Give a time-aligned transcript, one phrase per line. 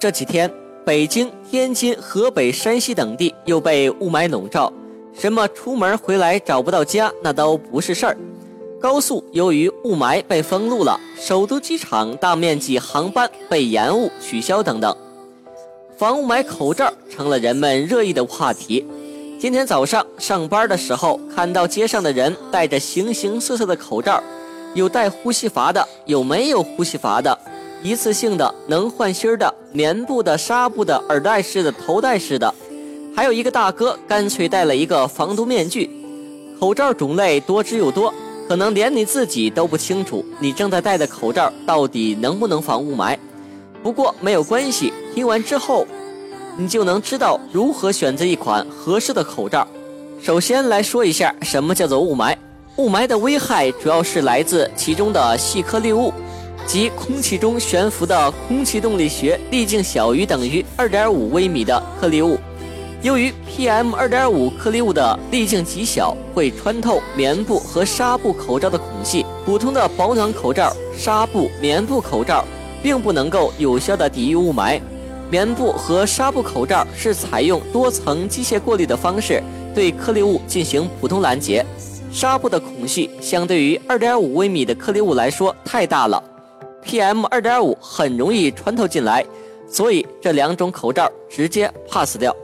[0.00, 0.48] 这几天，
[0.84, 4.72] 北京、天津、河北、山西等地又被雾霾笼罩，
[5.12, 8.16] 什么出门回来找不到家，那都不是事儿。
[8.80, 14.96] 高速由于雾霾被封路了，首都机场大面积航班被延误、取消等等。
[15.96, 18.86] 防雾霾口罩成了人们热议的话题。
[19.40, 24.22] 今天早上上班的时候，看到街上的人戴着形形色色的口罩，
[24.74, 27.36] 有带呼吸阀的，有没有呼吸阀的。
[27.82, 32.52] 一次性的能换芯儿的棉布的、纱布的、耳戴式的、头戴式的，
[33.14, 35.88] 还有一个大哥干脆戴了一个防毒面具。
[36.58, 38.12] 口罩种类多之又多，
[38.48, 43.16] 可能连你自己都不清楚你正在戴的口罩到底能不能防雾霾。
[43.80, 45.86] 不过没有关系，听完之后，
[46.56, 49.66] 你就能知道如何选择一款合适的口罩。
[50.20, 52.36] 首先来说一下什么叫做雾霾。
[52.74, 56.12] 雾霾的危害主要是来自其中的细颗粒物。
[56.68, 62.38] 即空气中悬浮的空气动力学粒径小于等于二点五微米的颗粒物，
[63.00, 69.24] 由于 PM 二点五颗粒物的粒径极小，会穿透棉布和纱布口罩的孔隙。
[69.46, 72.44] 普通的保暖口罩、纱布、棉布口罩
[72.82, 74.78] 并不能够有效的抵御雾霾。
[75.30, 79.42] 棉布和纱布口罩是采用多层机械过滤的方式
[79.74, 81.64] 对颗粒物进行普通拦截。
[82.12, 86.22] 纱布的孔隙相对于二点五微米的颗粒物来说太大了。
[86.88, 89.22] PM 二点五很容易穿透进来，
[89.70, 92.34] 所以这两种口罩直接 pass 掉。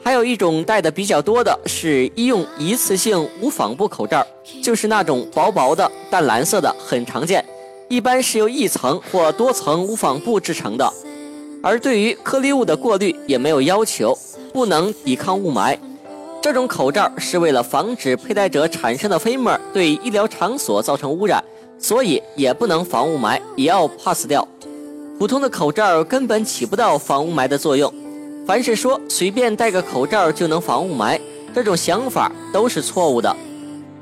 [0.00, 4.24] 还有一种戴的比较多的是医用一次性无纺布口罩，
[4.62, 7.44] 就是那种薄薄的淡蓝色的，很常见，
[7.88, 10.88] 一般是由一层或多层无纺布制成的。
[11.60, 14.16] 而对于颗粒物的过滤也没有要求，
[14.52, 15.76] 不能抵抗雾霾。
[16.40, 21.42] 这种口罩是为了防止佩戴者产生的飞沫对医疗场所造成污染。
[21.78, 24.46] 所以也不能防雾霾，也要 pass 掉。
[25.18, 27.92] 普通的口罩根本起不到防雾霾的作用。
[28.46, 31.20] 凡是说随便戴个口罩就能防雾霾，
[31.54, 33.34] 这种想法都是错误的。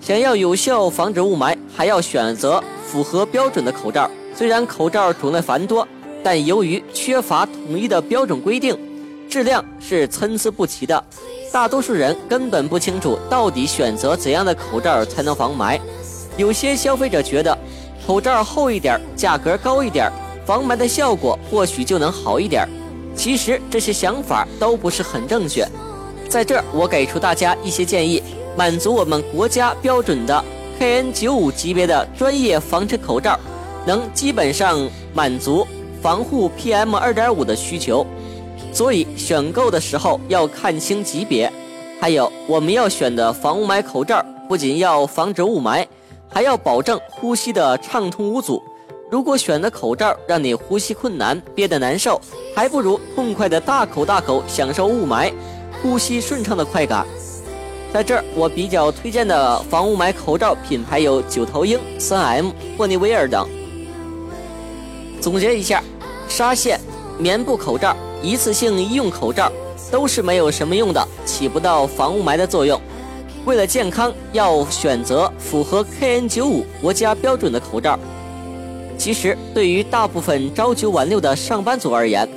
[0.01, 4.11] 想要有效防止雾霾，还要选择符合标准的口罩。
[4.35, 5.87] 虽然口罩种类繁多，
[6.23, 8.79] 但由于缺乏统一的标准规定，
[9.29, 11.03] 质量是参差不齐的。
[11.53, 15.81] 大多数人根本不清楚到底选择怎样的口罩才能防霾。
[16.37, 17.57] 有些消费者觉得，
[18.07, 20.11] 口罩厚一点，价格高一点，
[20.45, 22.69] 防霾的效果或许就能好一点。
[23.15, 25.67] 其实这些想法都不是很正确。
[26.29, 28.23] 在这儿，我给出大家一些建议，
[28.57, 30.45] 满足我们国家标准的
[30.79, 33.39] KN95 级别的专业防尘口罩，
[33.87, 34.79] 能基本上
[35.15, 35.67] 满足
[36.03, 38.07] 防护 PM2.5 的需求。
[38.73, 41.51] 所以选购的时候要看清级别。
[41.99, 45.87] 还有，我们要选的防雾霾口罩，不仅要防止雾霾。
[46.29, 48.63] 还要保证呼吸的畅通无阻。
[49.11, 52.21] 如果选的口罩让你呼吸困难、憋得难受，
[52.55, 55.33] 还不如痛快的大口大口享受雾霾、
[55.81, 57.07] 呼吸顺畅的快感。
[57.93, 63.49] 在这儿，我比较推荐的防雾霾口罩品牌有九头鹰、三 M、霍尼韦尔等。
[65.21, 65.83] 总结一下，
[66.29, 66.81] 纱线、
[67.17, 69.51] 棉布口罩、一次性医用口罩
[69.91, 72.79] 都是没有什么用的，起不到防雾霾的作用。
[73.47, 77.97] 为了健康，要选择符合 KN95 国家标准的口罩。
[78.99, 82.29] 其实，对于大部分朝九晚六的上班族而言，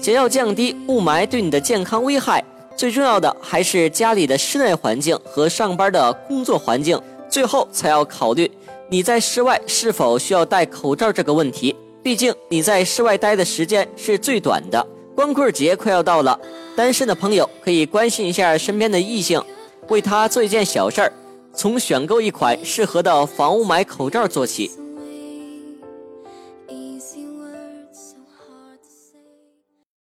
[0.00, 2.42] 想要降低雾霾对你的健康危害，
[2.76, 6.96] 最重要的还是家里的室内环境和上班的工作环境。
[7.28, 8.48] 最后才要考虑
[8.88, 11.74] 你在室外是否需要戴口罩这个问题。
[12.00, 14.86] 毕竟你在室外待的时间是最短的。
[15.16, 16.38] 光棍节快要到了，
[16.76, 19.42] 单身的朋友可以关心一下身边的异性。
[19.88, 21.12] 为他做一件小事儿，
[21.54, 24.70] 从选购一款适合的防雾霾口罩做起。